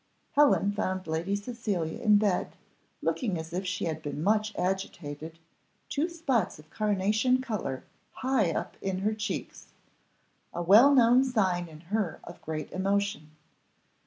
Helen 0.31 0.71
found 0.71 1.05
Lady 1.05 1.35
Cecilia 1.35 1.99
in 1.99 2.17
bed, 2.17 2.55
looking 3.03 3.37
as 3.37 3.53
if 3.53 3.67
she 3.67 3.85
had 3.85 4.01
been 4.01 4.23
much 4.23 4.51
agitated, 4.55 5.37
two 5.89 6.09
spots 6.09 6.57
of 6.57 6.71
carnation 6.71 7.39
colour 7.39 7.83
high 8.09 8.51
up 8.51 8.77
in 8.81 9.01
her 9.01 9.13
cheeks, 9.13 9.73
a 10.55 10.63
well 10.63 10.95
known 10.95 11.23
sign 11.23 11.67
in 11.67 11.81
her 11.81 12.19
of 12.23 12.41
great 12.41 12.71
emotion. 12.71 13.29